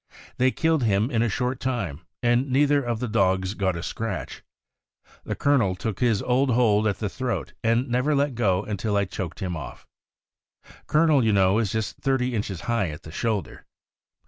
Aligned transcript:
They 0.37 0.49
killed 0.49 0.81
him 0.81 1.11
in 1.11 1.21
a 1.21 1.29
short 1.29 1.59
time, 1.59 2.01
and 2.23 2.49
neither 2.49 2.81
of 2.81 2.99
the 2.99 3.07
dogs 3.07 3.53
got 3.53 3.75
a 3.75 3.83
scratch. 3.83 4.41
The 5.25 5.35
Col 5.35 5.59
onel 5.59 5.77
took 5.77 5.99
his 5.99 6.23
old 6.23 6.49
hold 6.49 6.87
at 6.87 6.97
the 6.97 7.07
throat, 7.07 7.53
and 7.63 7.87
never 7.87 8.15
let 8.15 8.33
go 8.33 8.63
until 8.65 8.97
I 8.97 9.05
choked 9.05 9.41
him 9.41 9.55
off. 9.55 9.85
Colonel, 10.87 11.23
you 11.23 11.33
know, 11.33 11.59
is 11.59 11.71
just 11.71 11.97
thirty 11.97 12.33
inches 12.33 12.61
high 12.61 12.89
at 12.89 13.03
the 13.03 13.11
shoulder. 13.11 13.67